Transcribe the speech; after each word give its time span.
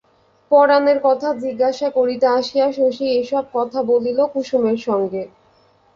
পরানের 0.51 0.97
কথা 1.03 1.29
জিজ্ঞাসা 1.43 1.87
করিতে 1.89 2.25
আসিয়া 2.37 2.67
শশী 2.71 3.05
এইসব 3.11 3.43
কথা 3.53 3.79
বলিল 3.91 4.19
কুসুমের 4.33 4.77
সঙ্গে। 4.87 5.23